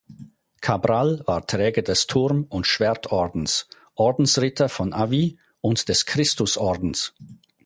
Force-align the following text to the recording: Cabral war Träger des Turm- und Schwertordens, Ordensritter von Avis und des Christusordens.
Cabral 0.61 1.21
war 1.27 1.45
Träger 1.45 1.83
des 1.83 2.07
Turm- 2.07 2.45
und 2.49 2.65
Schwertordens, 2.65 3.67
Ordensritter 3.93 4.67
von 4.67 4.93
Avis 4.93 5.33
und 5.59 5.89
des 5.89 6.07
Christusordens. 6.07 7.13